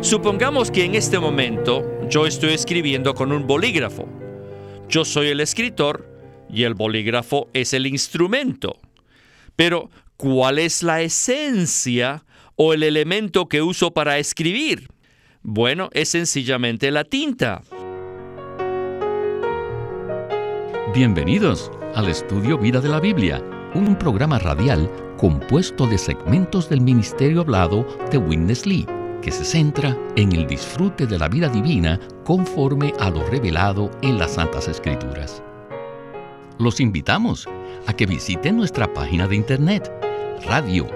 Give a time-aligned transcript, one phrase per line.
[0.00, 4.08] Supongamos que en este momento yo estoy escribiendo con un bolígrafo.
[4.88, 6.08] Yo soy el escritor
[6.48, 8.78] y el bolígrafo es el instrumento.
[9.56, 12.24] Pero, ¿cuál es la esencia
[12.54, 14.88] o el elemento que uso para escribir?
[15.42, 17.62] Bueno, es sencillamente la tinta.
[20.94, 23.42] Bienvenidos al estudio Vida de la Biblia,
[23.74, 24.88] un programa radial
[25.18, 28.86] compuesto de segmentos del ministerio hablado de Witness Lee
[29.22, 34.18] que se centra en el disfrute de la vida divina conforme a lo revelado en
[34.18, 35.42] las Santas Escrituras.
[36.58, 37.48] Los invitamos
[37.86, 39.92] a que visiten nuestra página de internet
[40.46, 40.92] radiolsm.com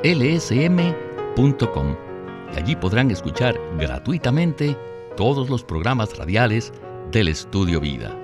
[2.54, 4.77] y allí podrán escuchar gratuitamente
[5.16, 6.72] todos los programas radiales
[7.10, 8.16] del Estudio Vida.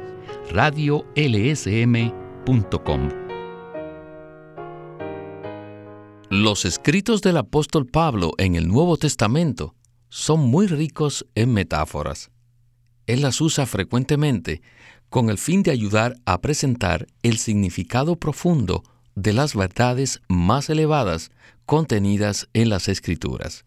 [0.53, 1.09] radiolsm.com
[6.31, 9.75] Los escritos del apóstol Pablo en el Nuevo Testamento
[10.09, 12.31] son muy ricos en metáforas.
[13.07, 14.63] Él las usa frecuentemente
[15.09, 18.83] con el fin de ayudar a presentar el significado profundo
[19.15, 21.31] de las verdades más elevadas
[21.67, 23.65] contenidas en las Escrituras.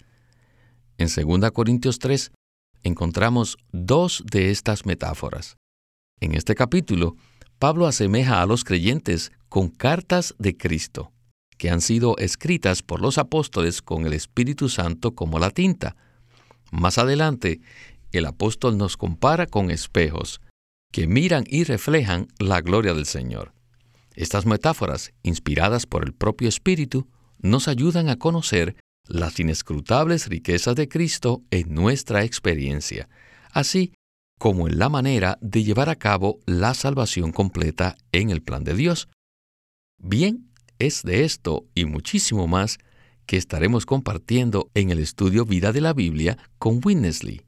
[0.98, 2.32] En 2 Corintios 3
[2.84, 5.58] encontramos dos de estas metáforas.
[6.20, 7.16] En este capítulo,
[7.60, 11.12] Pablo asemeja a los creyentes con cartas de Cristo,
[11.58, 15.96] que han sido escritas por los apóstoles con el Espíritu Santo como la tinta,
[16.72, 17.62] más adelante,
[18.12, 20.42] el apóstol nos compara con espejos
[20.92, 23.54] que miran y reflejan la gloria del Señor.
[24.16, 27.08] Estas metáforas, inspiradas por el propio Espíritu,
[27.40, 28.76] nos ayudan a conocer
[29.08, 33.10] las inescrutables riquezas de Cristo en nuestra experiencia,
[33.52, 33.94] así
[34.38, 38.76] como en la manera de llevar a cabo la salvación completa en el plan de
[38.76, 39.08] Dios.
[39.98, 42.80] Bien, es de esto y muchísimo más
[43.26, 47.42] que estaremos compartiendo en el estudio Vida de la Biblia con Winnesley.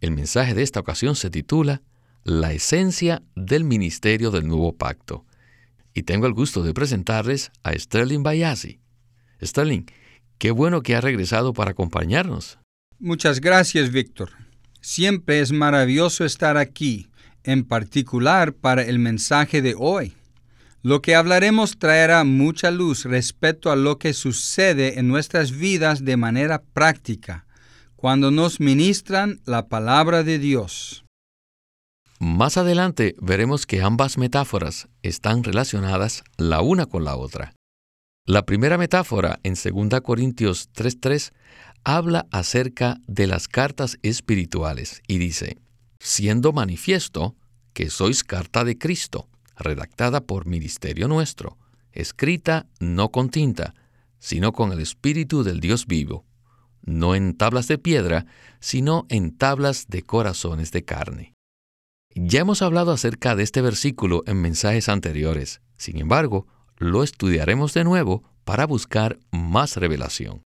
[0.00, 1.82] El mensaje de esta ocasión se titula
[2.24, 5.24] La esencia del ministerio del nuevo pacto.
[5.94, 8.80] Y tengo el gusto de presentarles a Sterling Bayasi.
[9.42, 9.86] Sterling,
[10.38, 12.58] qué bueno que ha regresado para acompañarnos.
[12.98, 14.30] Muchas gracias, Víctor.
[14.80, 17.08] Siempre es maravilloso estar aquí,
[17.44, 20.14] en particular para el mensaje de hoy.
[20.86, 26.16] Lo que hablaremos traerá mucha luz respecto a lo que sucede en nuestras vidas de
[26.16, 27.44] manera práctica
[27.96, 31.04] cuando nos ministran la palabra de Dios.
[32.20, 37.52] Más adelante veremos que ambas metáforas están relacionadas la una con la otra.
[38.24, 41.32] La primera metáfora en 2 Corintios 3:3
[41.82, 45.58] habla acerca de las cartas espirituales y dice,
[45.98, 47.34] siendo manifiesto
[47.72, 51.58] que sois carta de Cristo redactada por ministerio nuestro,
[51.92, 53.74] escrita no con tinta,
[54.18, 56.24] sino con el Espíritu del Dios vivo,
[56.82, 58.26] no en tablas de piedra,
[58.60, 61.34] sino en tablas de corazones de carne.
[62.14, 66.46] Ya hemos hablado acerca de este versículo en mensajes anteriores, sin embargo,
[66.78, 70.42] lo estudiaremos de nuevo para buscar más revelación.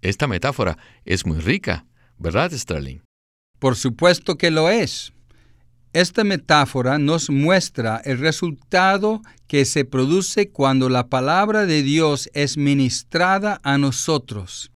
[0.00, 1.86] Esta metáfora es muy rica,
[2.18, 3.00] ¿verdad, Sterling?
[3.58, 5.12] Por supuesto que lo es.
[5.92, 12.56] Esta metáfora nos muestra el resultado que se produce cuando la palabra de Dios es
[12.56, 14.70] ministrada a nosotros.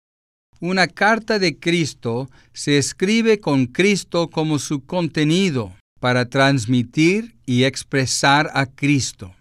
[0.59, 8.49] Una carta de Cristo se escribe con Cristo como su contenido para transmitir y expresar
[8.55, 9.35] a Cristo.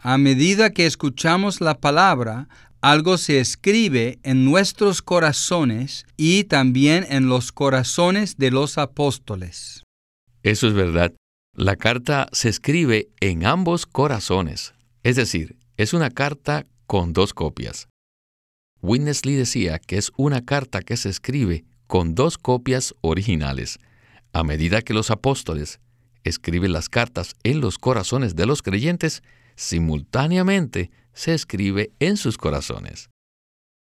[0.00, 2.48] A medida que escuchamos la palabra,
[2.80, 9.84] algo se escribe en nuestros corazones y también en los corazones de los apóstoles.
[10.48, 11.12] Eso es verdad.
[11.54, 14.72] La carta se escribe en ambos corazones,
[15.02, 17.88] es decir, es una carta con dos copias.
[18.80, 23.78] Witness Lee decía que es una carta que se escribe con dos copias originales.
[24.32, 25.80] A medida que los apóstoles
[26.24, 29.22] escriben las cartas en los corazones de los creyentes,
[29.54, 33.10] simultáneamente se escribe en sus corazones.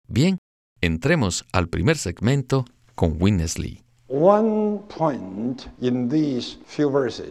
[0.09, 0.39] Bien,
[0.81, 2.65] entremos al primer segmento
[2.97, 3.21] con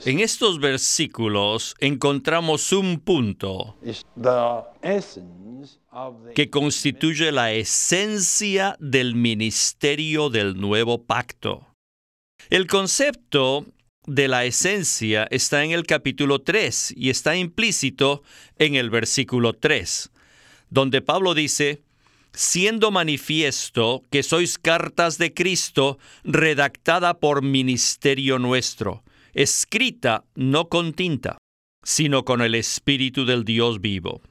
[0.06, 3.76] En estos versículos encontramos un punto
[6.34, 11.68] que constituye la esencia del ministerio del nuevo pacto.
[12.50, 13.66] El concepto
[14.06, 18.24] de la esencia está en el capítulo 3 y está implícito
[18.58, 20.12] en el versículo 3,
[20.70, 21.84] donde Pablo dice,
[22.34, 29.04] siendo manifiesto que sois cartas de Cristo redactada por ministerio nuestro,
[29.34, 31.38] escrita no con tinta,
[31.84, 34.22] sino con el Espíritu del Dios vivo.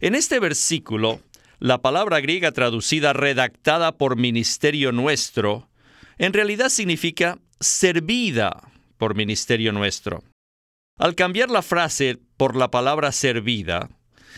[0.00, 1.20] En este versículo,
[1.58, 5.68] la palabra griega traducida redactada por ministerio nuestro
[6.18, 10.24] En realidad significa servida por ministerio nuestro.
[10.98, 13.88] Al cambiar la frase por la palabra servida,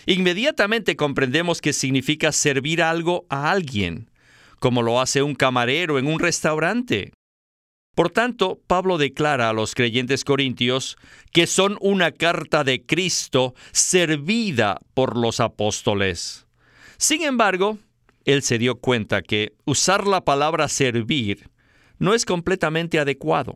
[0.07, 4.11] inmediatamente comprendemos que significa servir algo a alguien,
[4.59, 7.13] como lo hace un camarero en un restaurante.
[7.95, 10.97] Por tanto, Pablo declara a los creyentes corintios
[11.33, 16.47] que son una carta de Cristo servida por los apóstoles.
[16.99, 17.79] Sin embargo,
[18.25, 21.51] él se dio cuenta que usar la palabra servir
[21.99, 23.55] no es completamente adecuado.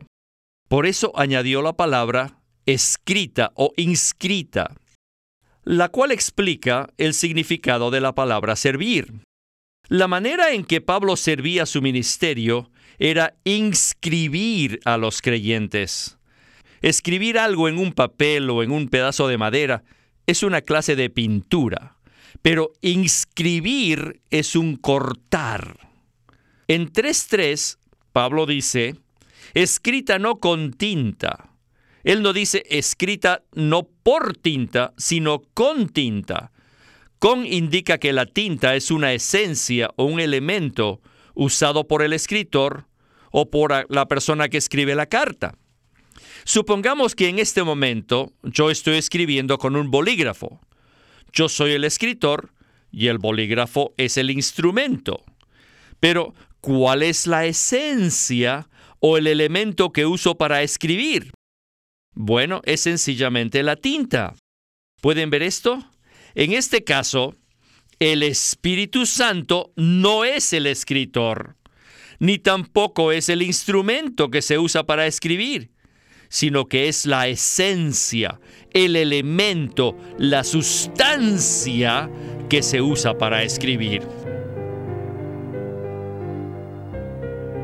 [0.67, 4.75] Por eso añadió la palabra escrita o inscrita,
[5.65, 9.13] la cual explica el significado de la palabra servir.
[9.87, 16.17] La manera en que Pablo servía su ministerio era inscribir a los creyentes.
[16.81, 19.83] Escribir algo en un papel o en un pedazo de madera
[20.27, 21.97] es una clase de pintura,
[22.41, 25.79] pero inscribir es un cortar.
[26.67, 27.77] En 3.3,
[28.11, 28.95] Pablo dice,
[29.53, 31.54] escrita no con tinta.
[32.05, 36.51] Él no dice escrita no por tinta, sino con tinta.
[37.17, 41.01] Con indica que la tinta es una esencia o un elemento
[41.33, 42.85] usado por el escritor
[43.31, 45.55] o por la persona que escribe la carta.
[46.43, 50.61] Supongamos que en este momento yo estoy escribiendo con un bolígrafo.
[51.33, 52.53] Yo soy el escritor
[52.91, 55.23] y el bolígrafo es el instrumento.
[55.99, 58.69] Pero, ¿cuál es la esencia
[58.99, 61.34] o el elemento que uso para escribir?
[62.15, 64.33] Bueno, es sencillamente la tinta.
[65.01, 65.83] ¿Pueden ver esto?
[66.33, 67.35] En este caso,
[67.99, 71.57] el Espíritu Santo no es el escritor,
[72.19, 75.71] ni tampoco es el instrumento que se usa para escribir,
[76.29, 78.39] sino que es la esencia,
[78.71, 82.09] el elemento, la sustancia
[82.49, 84.03] que se usa para escribir.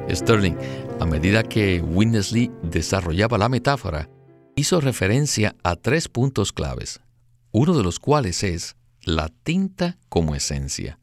[0.09, 0.57] Sterling,
[1.00, 4.09] a medida que Winnesley desarrollaba la metáfora,
[4.61, 7.01] hizo referencia a tres puntos claves,
[7.51, 10.99] uno de los cuales es la tinta como esencia.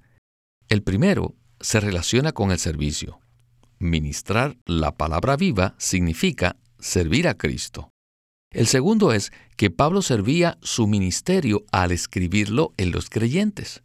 [0.69, 3.19] El primero se relaciona con el servicio.
[3.81, 7.91] Ministrar la palabra viva significa servir a Cristo.
[8.53, 13.83] El segundo es que Pablo servía su ministerio al escribirlo en los creyentes.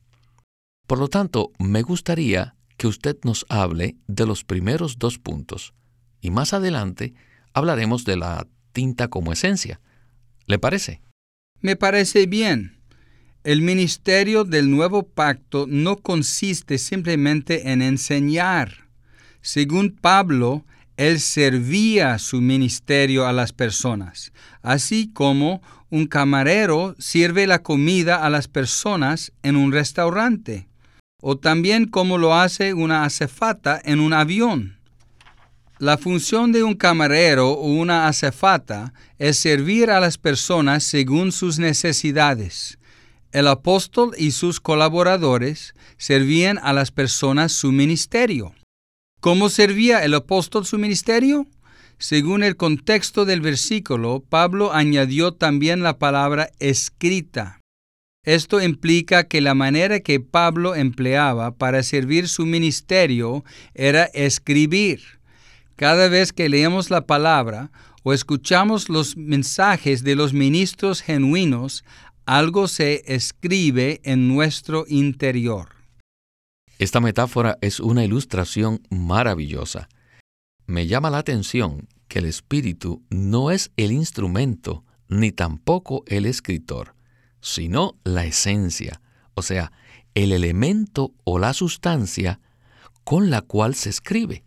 [0.85, 5.73] Por lo tanto, me gustaría que usted nos hable de los primeros dos puntos
[6.21, 7.15] y más adelante
[7.53, 9.79] hablaremos de la tinta como esencia.
[10.45, 11.01] ¿Le parece?
[11.61, 12.77] Me parece bien.
[13.45, 18.89] El ministerio del nuevo pacto no consiste simplemente en enseñar.
[19.41, 20.65] Según Pablo,
[20.97, 24.31] él servía su ministerio a las personas,
[24.61, 30.67] así como un camarero sirve la comida a las personas en un restaurante,
[31.21, 34.77] o también como lo hace una acefata en un avión.
[35.83, 41.59] La función de un camarero o una acefata es servir a las personas según sus
[41.59, 42.79] necesidades
[43.33, 48.53] el apóstol y sus colaboradores servían a las personas su ministerio.
[49.19, 51.47] ¿Cómo servía el apóstol su ministerio?
[51.97, 57.59] Según el contexto del versículo, Pablo añadió también la palabra escrita.
[58.23, 63.43] Esto implica que la manera que Pablo empleaba para servir su ministerio
[63.73, 65.22] era escribir.
[65.75, 67.71] Cada vez que leemos la palabra
[68.03, 71.83] o escuchamos los mensajes de los ministros genuinos,
[72.25, 75.69] algo se escribe en nuestro interior.
[76.79, 79.89] Esta metáfora es una ilustración maravillosa.
[80.65, 86.95] Me llama la atención que el espíritu no es el instrumento ni tampoco el escritor,
[87.41, 89.01] sino la esencia,
[89.33, 89.71] o sea,
[90.13, 92.39] el elemento o la sustancia
[93.03, 94.43] con la cual se escribe.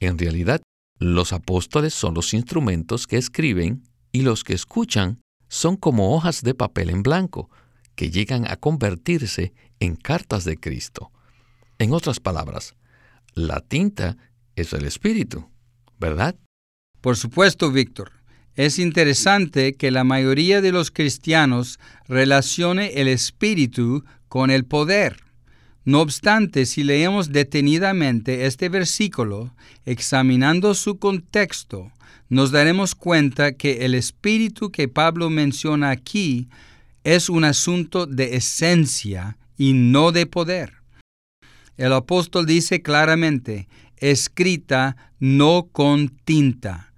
[0.00, 0.62] En realidad,
[0.98, 6.54] los apóstoles son los instrumentos que escriben y los que escuchan son como hojas de
[6.54, 7.50] papel en blanco
[7.94, 11.10] que llegan a convertirse en cartas de Cristo.
[11.78, 12.74] En otras palabras,
[13.34, 14.16] la tinta
[14.54, 15.48] es el espíritu,
[15.98, 16.36] ¿verdad?
[17.00, 18.12] Por supuesto, Víctor.
[18.54, 25.25] Es interesante que la mayoría de los cristianos relacione el espíritu con el poder.
[25.86, 31.92] No obstante, si leemos detenidamente este versículo, examinando su contexto,
[32.28, 36.48] nos daremos cuenta que el espíritu que Pablo menciona aquí
[37.04, 40.72] es un asunto de esencia y no de poder.
[41.76, 46.92] El apóstol dice claramente, escrita no con tinta.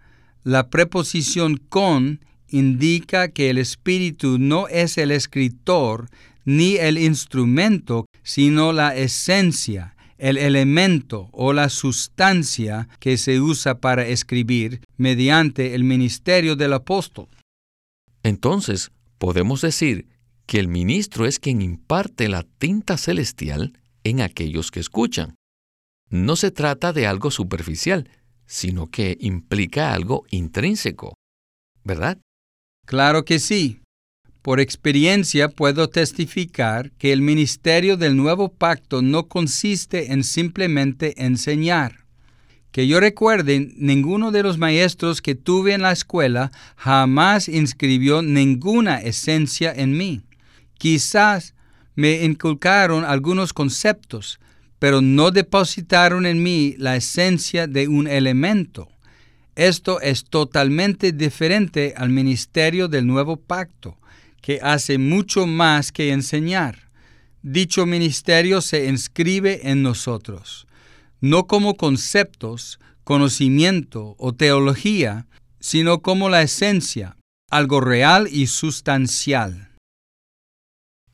[0.45, 6.09] La preposición con indica que el espíritu no es el escritor
[6.49, 14.07] ni el instrumento, sino la esencia, el elemento o la sustancia que se usa para
[14.07, 17.29] escribir mediante el ministerio del apóstol.
[18.23, 20.09] Entonces, podemos decir
[20.47, 25.35] que el ministro es quien imparte la tinta celestial en aquellos que escuchan.
[26.09, 28.09] No se trata de algo superficial,
[28.47, 31.13] sino que implica algo intrínseco,
[31.85, 32.17] ¿verdad?
[32.87, 33.83] Claro que sí.
[34.43, 42.05] Por experiencia puedo testificar que el ministerio del nuevo pacto no consiste en simplemente enseñar.
[42.71, 48.99] Que yo recuerde, ninguno de los maestros que tuve en la escuela jamás inscribió ninguna
[48.99, 50.23] esencia en mí.
[50.79, 51.55] Quizás
[51.97, 54.39] me inculcaron algunos conceptos,
[54.79, 58.89] pero no depositaron en mí la esencia de un elemento.
[59.57, 63.97] Esto es totalmente diferente al ministerio del nuevo pacto,
[64.41, 66.91] que hace mucho más que enseñar.
[67.43, 70.67] Dicho ministerio se inscribe en nosotros,
[71.21, 75.27] no como conceptos, conocimiento o teología,
[75.61, 77.17] sino como la esencia,
[77.51, 79.71] algo real y sustancial.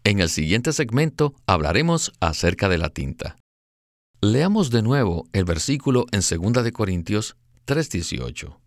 [0.03, 3.37] En el siguiente segmento hablaremos acerca de la tinta.
[4.21, 8.59] Leamos de nuevo el versículo en 2 de Corintios 3:18.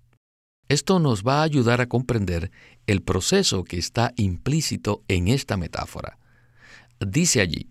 [0.69, 2.51] Esto nos va a ayudar a comprender
[2.87, 6.17] el proceso que está implícito en esta metáfora.
[6.99, 7.69] Dice allí,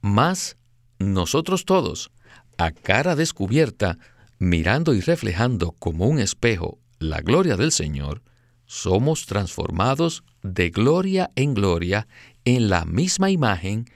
[0.00, 0.56] mas
[0.98, 2.10] nosotros todos,
[2.58, 3.98] a cara descubierta,
[4.38, 8.22] mirando y reflejando como un espejo la gloria del Señor,
[8.66, 12.06] somos transformados de gloria en gloria
[12.44, 13.86] en la misma imagen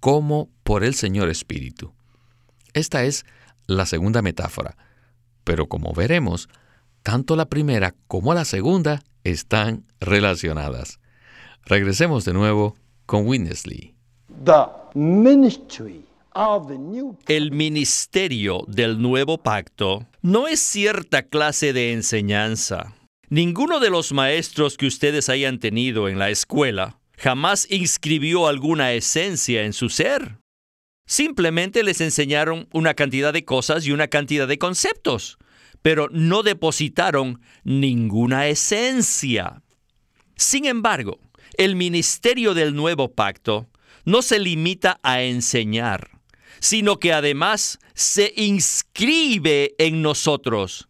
[0.00, 1.92] como por el Señor Espíritu.
[2.72, 3.26] Esta es
[3.66, 4.76] la segunda metáfora,
[5.44, 6.48] pero como veremos,
[7.02, 11.00] tanto la primera como la segunda están relacionadas.
[11.64, 12.76] Regresemos de nuevo
[13.06, 13.94] con Winnesley.
[17.26, 22.94] El ministerio del nuevo pacto no es cierta clase de enseñanza.
[23.28, 29.64] Ninguno de los maestros que ustedes hayan tenido en la escuela jamás inscribió alguna esencia
[29.64, 30.38] en su ser.
[31.06, 35.38] Simplemente les enseñaron una cantidad de cosas y una cantidad de conceptos,
[35.84, 39.60] pero no depositaron ninguna esencia.
[40.34, 41.20] Sin embargo,
[41.58, 43.68] el ministerio del nuevo pacto
[44.06, 46.08] no se limita a enseñar,
[46.58, 50.88] sino que además se inscribe en nosotros.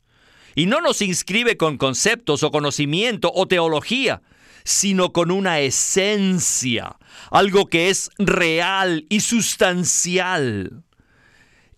[0.55, 4.23] Y no nos inscribe con conceptos o conocimiento o teología,
[4.63, 6.99] sino con una esencia,
[7.33, 10.85] algo que es real y sustancial.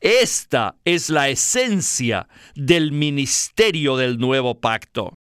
[0.08, 5.14] Esta es la esencia del ministerio del nuevo pacto.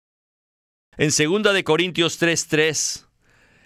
[0.97, 3.07] En 2 de Corintios 3:3,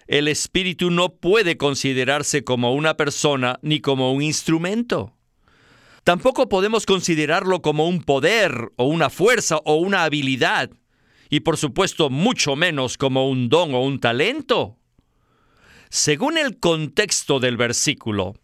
[0.05, 5.17] el espíritu no puede considerarse como una persona ni como un instrumento.
[6.03, 10.69] Tampoco podemos considerarlo como un poder o una fuerza o una habilidad
[11.31, 14.77] y por supuesto mucho menos como un don o un talento.
[15.89, 18.35] Según el contexto del versículo,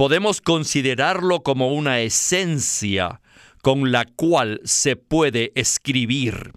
[0.00, 3.20] podemos considerarlo como una esencia
[3.60, 6.52] con la cual se puede escribir.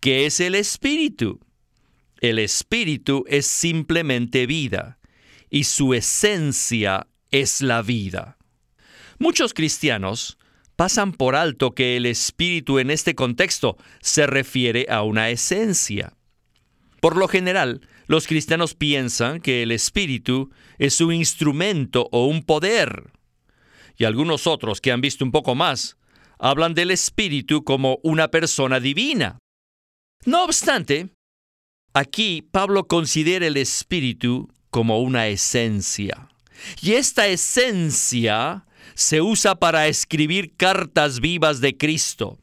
[0.00, 1.40] ¿Qué es el espíritu?
[2.22, 4.98] El espíritu es simplemente vida
[5.50, 8.38] y su esencia es la vida.
[9.18, 10.38] Muchos cristianos
[10.74, 16.14] pasan por alto que el espíritu en este contexto se refiere a una esencia.
[17.02, 23.12] Por lo general, los cristianos piensan que el espíritu es un instrumento o un poder.
[23.96, 25.96] Y algunos otros que han visto un poco más
[26.38, 29.38] hablan del espíritu como una persona divina.
[30.24, 31.10] No obstante,
[31.92, 36.28] aquí Pablo considera el espíritu como una esencia.
[36.80, 42.38] Y esta esencia se usa para escribir cartas vivas de Cristo.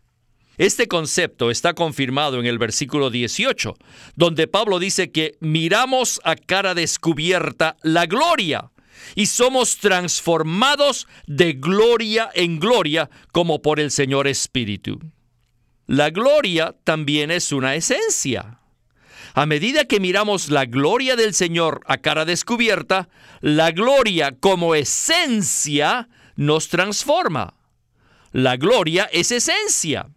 [0.58, 3.76] Este concepto está confirmado en el versículo 18,
[4.16, 8.72] donde Pablo dice que miramos a cara descubierta la gloria
[9.16, 15.00] y somos transformados de gloria en gloria como por el Señor Espíritu.
[15.88, 18.60] La gloria también es una esencia.
[19.34, 23.10] A medida que miramos la gloria del Señor a cara descubierta,
[23.42, 26.08] la gloria como esencia
[26.38, 27.54] nos transforma.
[28.32, 30.08] La gloria es esencia.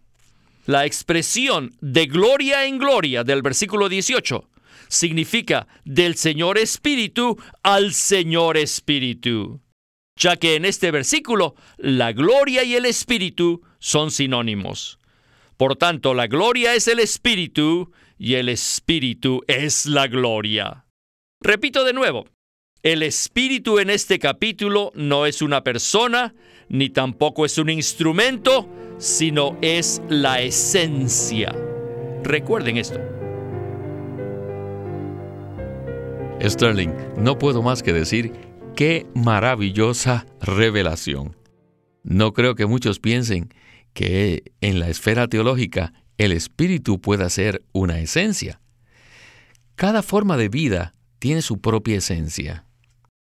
[0.69, 4.51] La expresión de gloria en gloria del versículo 18
[4.87, 9.61] significa del Señor Espíritu al Señor Espíritu,
[10.15, 14.99] ya que en este versículo la gloria y el Espíritu son sinónimos.
[15.57, 20.85] Por tanto, la gloria es el Espíritu y el Espíritu es la gloria.
[21.41, 22.27] Repito de nuevo,
[22.83, 26.35] El espíritu en este capítulo no es una persona,
[26.69, 28.69] ni tampoco es un instrumento,
[28.99, 31.55] sino es la esencia.
[32.23, 32.99] Recuerden esto.
[36.41, 38.31] Sterling, no puedo más que decir
[38.75, 41.35] qué maravillosa revelación.
[42.03, 43.49] No creo que muchos piensen
[43.93, 48.61] que en la esfera teológica el espíritu pueda ser una esencia.
[49.75, 52.65] Cada forma de vida tiene su propia esencia.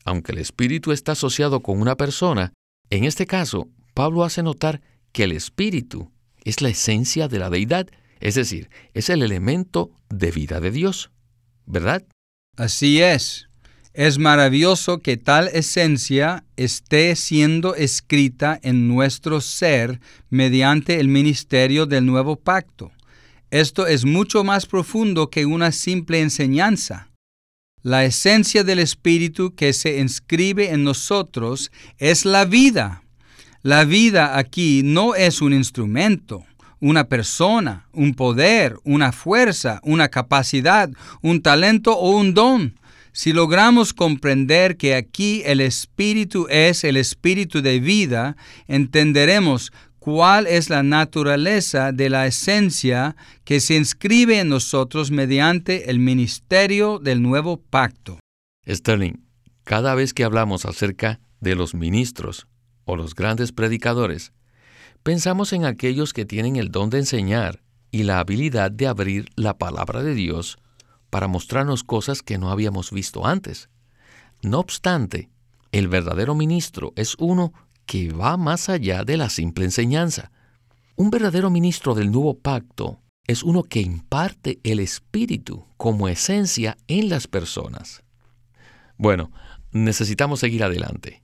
[0.03, 2.53] Aunque el espíritu está asociado con una persona,
[2.89, 6.11] en este caso, Pablo hace notar que el espíritu
[6.43, 7.87] es la esencia de la deidad,
[8.19, 11.11] es decir, es el elemento de vida de Dios.
[11.65, 12.03] ¿Verdad?
[12.57, 13.47] Así es.
[13.93, 19.99] Es maravilloso que tal esencia esté siendo escrita en nuestro ser
[20.29, 22.91] mediante el ministerio del nuevo pacto.
[23.49, 27.11] Esto es mucho más profundo que una simple enseñanza.
[27.81, 33.03] La esencia del Espíritu que se inscribe en nosotros es la vida.
[33.63, 36.43] La vida aquí no es un instrumento,
[36.79, 40.89] una persona, un poder, una fuerza, una capacidad,
[41.21, 42.79] un talento o un don.
[43.11, 48.35] Si logramos comprender que aquí el Espíritu es el Espíritu de vida,
[48.67, 55.99] entenderemos cuál es la naturaleza de la esencia que se inscribe en nosotros mediante el
[55.99, 58.17] ministerio del nuevo pacto.
[58.67, 59.23] Sterling,
[59.65, 62.47] cada vez que hablamos acerca de los ministros
[62.85, 64.33] o los grandes predicadores,
[65.03, 67.61] pensamos en aquellos que tienen el don de enseñar
[67.91, 70.57] y la habilidad de abrir la palabra de Dios
[71.09, 73.69] para mostrarnos cosas que no habíamos visto antes.
[74.41, 75.29] No obstante,
[75.71, 77.53] el verdadero ministro es uno
[77.85, 80.31] que va más allá de la simple enseñanza.
[80.95, 87.09] Un verdadero ministro del nuevo pacto es uno que imparte el espíritu como esencia en
[87.09, 88.03] las personas.
[88.97, 89.31] Bueno,
[89.71, 91.23] necesitamos seguir adelante.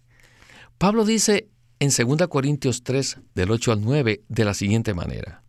[0.77, 5.43] Pablo dice en 2 Corintios 3, del 8 al 9, de la siguiente manera.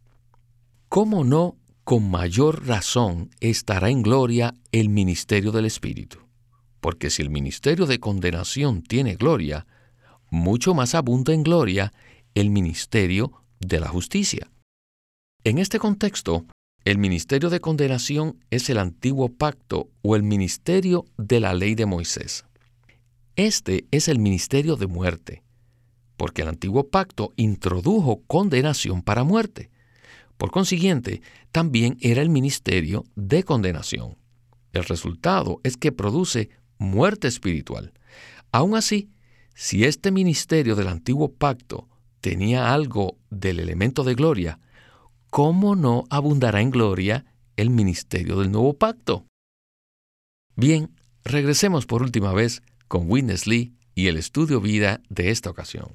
[0.88, 6.20] ¿Cómo no con mayor razón estará en gloria el ministerio del Espíritu?
[6.80, 9.66] Porque si el ministerio de condenación tiene gloria,
[10.30, 11.92] mucho más abunda en gloria
[12.34, 14.50] el ministerio de la justicia.
[15.44, 16.46] En este contexto,
[16.84, 21.84] el ministerio de condenación es el antiguo pacto o el ministerio de la ley de
[21.84, 22.46] Moisés.
[23.38, 25.44] Este es el ministerio de muerte,
[26.16, 29.70] porque el antiguo pacto introdujo condenación para muerte.
[30.36, 31.22] Por consiguiente,
[31.52, 34.18] también era el ministerio de condenación.
[34.72, 37.92] El resultado es que produce muerte espiritual.
[38.50, 39.08] Aún así,
[39.54, 41.88] si este ministerio del antiguo pacto
[42.20, 44.58] tenía algo del elemento de gloria,
[45.30, 47.24] ¿cómo no abundará en gloria
[47.56, 49.26] el ministerio del nuevo pacto?
[50.56, 50.90] Bien,
[51.22, 55.92] regresemos por última vez con Witness Lee y el estudio vida de esta ocasión.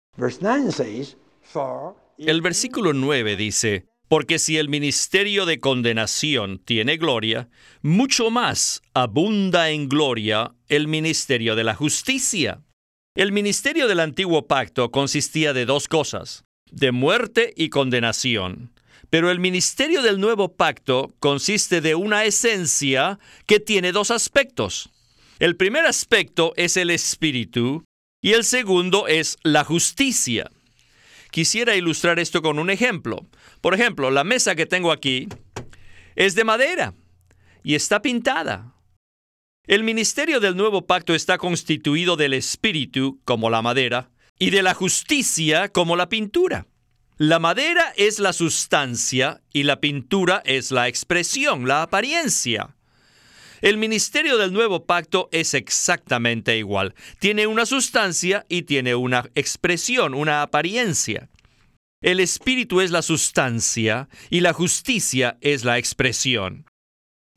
[2.17, 7.49] El versículo 9 dice, porque si el ministerio de condenación tiene gloria,
[7.82, 12.62] mucho más abunda en gloria el ministerio de la justicia.
[13.15, 18.71] El ministerio del antiguo pacto consistía de dos cosas, de muerte y condenación.
[19.10, 24.89] Pero el ministerio del nuevo pacto consiste de una esencia que tiene dos aspectos.
[25.43, 27.84] El primer aspecto es el espíritu
[28.21, 30.49] y el segundo es la justicia.
[31.32, 33.27] Quisiera ilustrar esto con un ejemplo.
[33.60, 35.27] Por ejemplo, la mesa que tengo aquí
[36.15, 36.93] es de madera
[37.62, 38.73] y está pintada.
[39.67, 44.73] El ministerio del nuevo pacto está constituido del espíritu, como la madera, y de la
[44.73, 46.67] justicia, como la pintura.
[47.17, 52.77] La madera es la sustancia y la pintura es la expresión, la apariencia.
[53.63, 56.95] El ministerio del nuevo pacto es exactamente igual.
[57.19, 61.30] Tiene una sustancia y tiene una expresión, una apariencia.
[62.02, 66.65] El espíritu es la sustancia y la justicia es la expresión.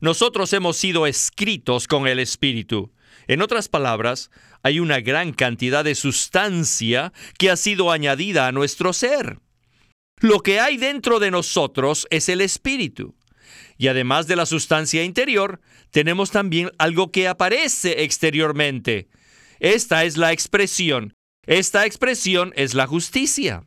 [0.01, 2.91] Nosotros hemos sido escritos con el Espíritu.
[3.27, 4.29] En otras palabras,
[4.63, 9.39] hay una gran cantidad de sustancia que ha sido añadida a nuestro ser.
[10.19, 13.15] Lo que hay dentro de nosotros es el Espíritu.
[13.77, 19.07] Y además de la sustancia interior, tenemos también algo que aparece exteriormente.
[19.59, 21.13] Esta es la expresión.
[21.45, 23.63] Esta expresión es la justicia.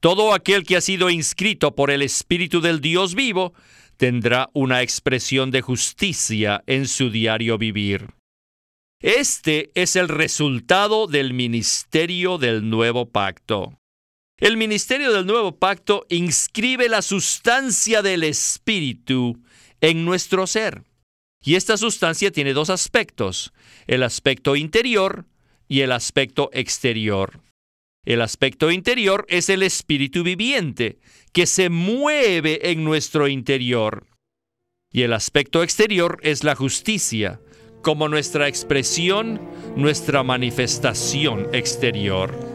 [0.00, 3.52] Todo aquel que ha sido inscrito por el Espíritu del Dios vivo
[3.96, 8.14] tendrá una expresión de justicia en su diario vivir.
[9.02, 13.79] Este es el resultado del ministerio del nuevo pacto.
[14.40, 19.38] El ministerio del nuevo pacto inscribe la sustancia del Espíritu
[19.82, 20.82] en nuestro ser.
[21.44, 23.52] Y esta sustancia tiene dos aspectos,
[23.86, 25.26] el aspecto interior
[25.68, 27.42] y el aspecto exterior.
[28.06, 30.98] El aspecto interior es el espíritu viviente
[31.32, 34.06] que se mueve en nuestro interior.
[34.90, 37.40] Y el aspecto exterior es la justicia,
[37.82, 39.38] como nuestra expresión,
[39.76, 42.49] nuestra manifestación exterior.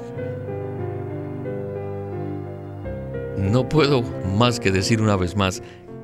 [3.51, 4.01] No puedo
[4.37, 5.61] más que decir una vez más,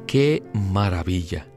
[0.08, 1.48] qué maravilla.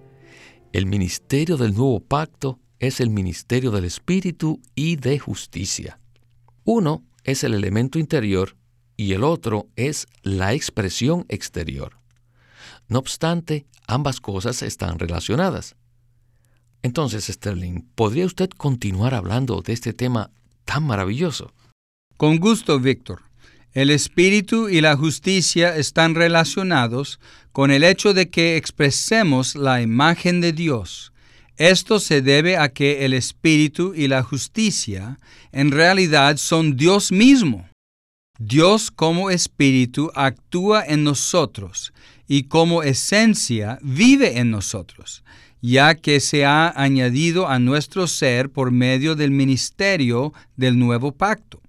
[0.73, 6.01] El ministerio del nuevo pacto es el ministerio del Espíritu y de justicia.
[6.65, 8.57] Uno es el elemento interior
[8.97, 11.99] y el otro es la expresión exterior.
[12.89, 15.77] No obstante, ambas cosas están relacionadas.
[16.83, 20.31] Entonces, Sterling, ¿podría usted continuar hablando de este tema
[20.65, 21.53] tan maravilloso?
[22.17, 23.23] Con gusto, Víctor.
[23.75, 27.19] El espíritu y la justicia están relacionados
[27.51, 31.13] con el hecho de que expresemos la imagen de Dios.
[31.57, 35.19] Esto se debe a que el espíritu y la justicia
[35.51, 37.69] en realidad son Dios mismo.
[38.39, 41.93] Dios como espíritu actúa en nosotros
[42.29, 45.25] y como esencia vive en nosotros,
[45.61, 51.61] ya que se ha añadido a nuestro ser por medio del ministerio del nuevo pacto.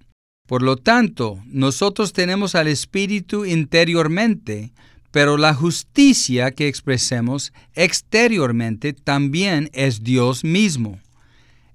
[0.46, 4.72] Por lo tanto, nosotros tenemos al Espíritu interiormente,
[5.10, 11.00] pero la justicia que expresemos exteriormente también es Dios mismo.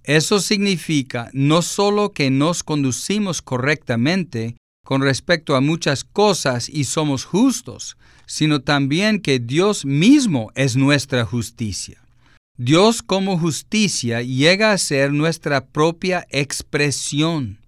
[0.03, 7.23] Eso significa no solo que nos conducimos correctamente con respecto a muchas cosas y somos
[7.23, 12.01] justos, sino también que Dios mismo es nuestra justicia.
[12.57, 17.61] Dios como justicia llega a ser nuestra propia expresión.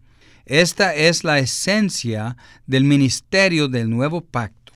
[0.45, 2.35] Esta es la esencia
[2.67, 4.73] del ministerio del nuevo pacto.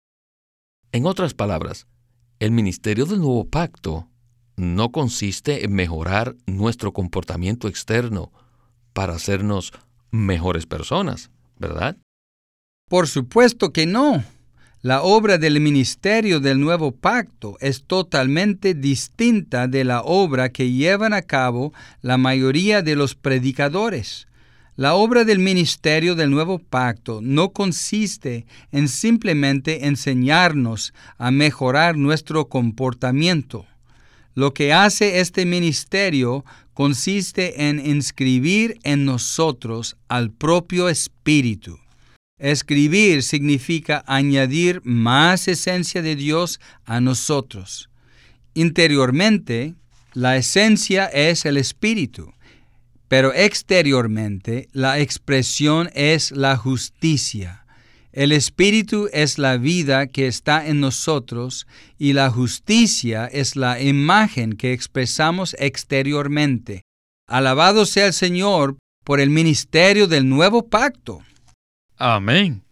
[0.93, 1.87] En otras palabras,
[2.39, 4.07] el ministerio del nuevo pacto
[4.55, 8.31] no consiste en mejorar nuestro comportamiento externo
[8.93, 9.73] para hacernos
[10.09, 11.97] mejores personas, ¿verdad?
[12.89, 14.23] Por supuesto que no.
[14.81, 21.11] La obra del ministerio del nuevo pacto es totalmente distinta de la obra que llevan
[21.11, 24.27] a cabo la mayoría de los predicadores.
[24.77, 32.47] La obra del ministerio del nuevo pacto no consiste en simplemente enseñarnos a mejorar nuestro
[32.47, 33.65] comportamiento.
[34.35, 41.79] Lo que hace este ministerio consiste en inscribir en nosotros al propio Espíritu.
[42.37, 47.89] Escribir significa añadir más esencia de Dios a nosotros.
[48.53, 49.73] Interiormente,
[50.13, 52.31] la esencia es el Espíritu
[53.07, 57.65] pero exteriormente la expresión es la justicia.
[58.11, 61.67] El Espíritu es la vida que está en nosotros
[61.97, 66.81] y la justicia es la imagen que expresamos exteriormente.
[67.27, 71.21] Alabado sea el Señor por el ministerio del nuevo pacto.
[71.95, 72.63] Amén.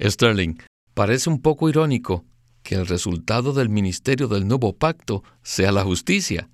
[0.00, 0.56] Sterling,
[0.94, 2.24] parece un poco irónico
[2.62, 6.48] que el resultado del ministerio del nuevo pacto sea la justicia.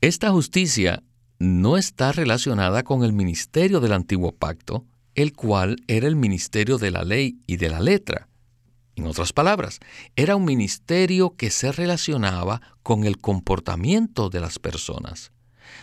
[0.00, 1.02] Esta justicia
[1.38, 6.90] no está relacionada con el ministerio del antiguo pacto, el cual era el ministerio de
[6.90, 8.28] la ley y de la letra.
[8.96, 9.78] En otras palabras,
[10.16, 15.30] era un ministerio que se relacionaba con el comportamiento de las personas.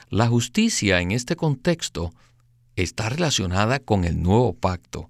[0.10, 2.14] La justicia en este contexto
[2.76, 5.10] está relacionada con el nuevo pacto,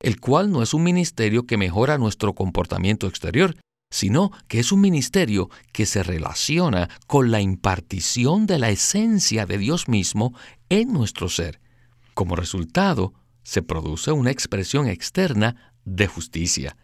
[0.00, 3.56] el cual no es un ministerio que mejora nuestro comportamiento exterior,
[3.90, 9.58] sino que es un ministerio que se relaciona con la impartición de la esencia de
[9.58, 10.34] Dios mismo
[10.68, 11.60] en nuestro ser.
[12.14, 16.76] Como resultado, se produce una expresión externa de justicia.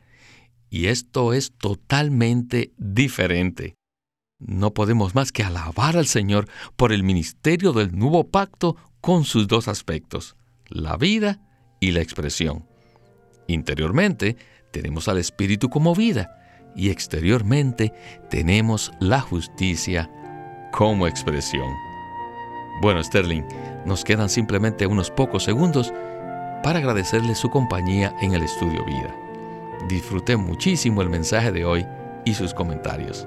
[0.71, 3.75] Y esto es totalmente diferente.
[4.39, 9.49] No podemos más que alabar al Señor por el ministerio del nuevo pacto con sus
[9.49, 10.37] dos aspectos,
[10.69, 11.41] la vida
[11.81, 12.67] y la expresión.
[13.49, 14.37] Interiormente,
[14.71, 16.42] tenemos al Espíritu como vida,
[16.75, 17.93] y exteriormente
[18.29, 20.11] tenemos la justicia
[20.73, 21.69] como expresión.
[22.81, 23.43] Bueno, Sterling,
[23.85, 25.93] nos quedan simplemente unos pocos segundos
[26.63, 29.15] para agradecerle su compañía en el estudio Vida.
[29.89, 31.87] Disfruté muchísimo el mensaje de hoy
[32.25, 33.27] y sus comentarios.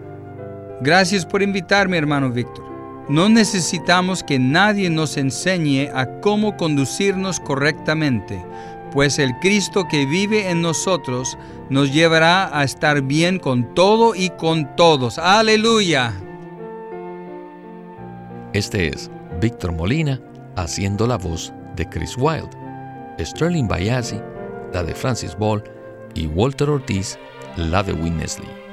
[0.82, 2.66] Gracias por invitarme, hermano Víctor.
[3.08, 8.44] No necesitamos que nadie nos enseñe a cómo conducirnos correctamente
[8.96, 11.38] pues el Cristo que vive en nosotros
[11.70, 15.20] nos llevará a estar bien con todo y con todos.
[15.20, 16.14] Aleluya.
[18.54, 20.22] Este es Víctor Molina
[20.56, 22.50] haciendo la voz de Chris Wilde,
[23.20, 24.22] Sterling Bayazzi,
[24.72, 25.62] la de Francis Ball,
[26.14, 27.20] y Walter Ortiz,
[27.58, 28.65] la de Winnesley.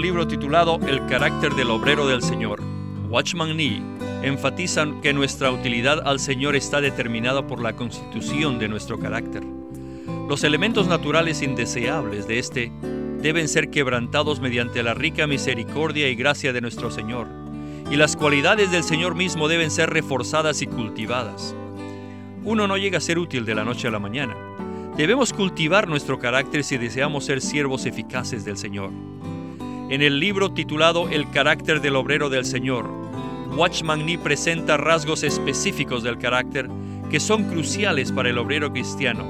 [0.00, 2.60] Libro titulado El carácter del obrero del Señor,
[3.08, 3.82] Watchman Nee
[4.22, 9.42] enfatiza que nuestra utilidad al Señor está determinada por la constitución de nuestro carácter.
[10.28, 12.72] Los elementos naturales indeseables de este
[13.20, 17.26] deben ser quebrantados mediante la rica misericordia y gracia de nuestro Señor,
[17.90, 21.54] y las cualidades del Señor mismo deben ser reforzadas y cultivadas.
[22.44, 24.36] Uno no llega a ser útil de la noche a la mañana.
[24.96, 28.90] Debemos cultivar nuestro carácter si deseamos ser siervos eficaces del Señor.
[29.90, 32.88] En el libro titulado El carácter del obrero del Señor,
[33.56, 36.68] Watchman Nee presenta rasgos específicos del carácter
[37.10, 39.26] que son cruciales para el obrero cristiano.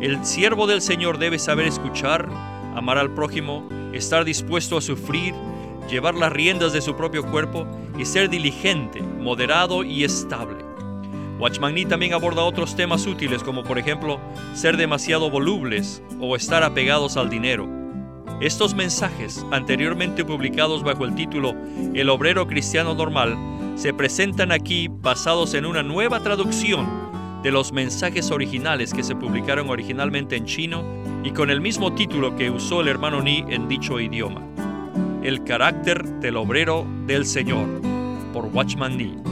[0.00, 2.28] El siervo del Señor debe saber escuchar,
[2.76, 5.34] amar al prójimo, estar dispuesto a sufrir,
[5.90, 7.66] llevar las riendas de su propio cuerpo
[7.98, 10.64] y ser diligente, moderado y estable.
[11.40, 14.20] Watchman Nee también aborda otros temas útiles como por ejemplo
[14.54, 17.81] ser demasiado volubles o estar apegados al dinero.
[18.40, 21.54] Estos mensajes, anteriormente publicados bajo el título
[21.94, 23.36] El obrero cristiano normal,
[23.76, 27.02] se presentan aquí basados en una nueva traducción
[27.42, 30.84] de los mensajes originales que se publicaron originalmente en chino
[31.24, 34.42] y con el mismo título que usó el hermano Ni en dicho idioma.
[35.22, 37.68] El carácter del obrero del Señor,
[38.32, 39.31] por Watchman Nee.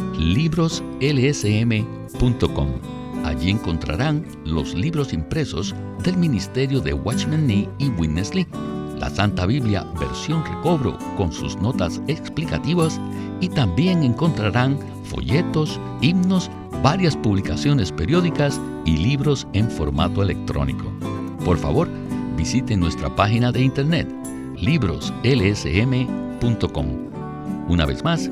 [0.17, 2.67] libroslsm.com.
[3.23, 8.47] Allí encontrarán los libros impresos del ministerio de Watchman Nee y Witness Lee,
[8.99, 12.99] la Santa Biblia versión recobro con sus notas explicativas
[13.39, 16.49] y también encontrarán folletos, himnos,
[16.83, 20.91] varias publicaciones periódicas y libros en formato electrónico.
[21.45, 21.87] Por favor,
[22.37, 24.07] visiten nuestra página de internet
[24.57, 26.87] libroslsm.com.
[27.67, 28.31] Una vez más,